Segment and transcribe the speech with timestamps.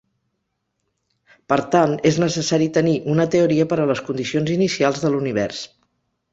[1.53, 5.65] Per tant, és necessari tenir una teoria per a les condicions inicials de l'univers.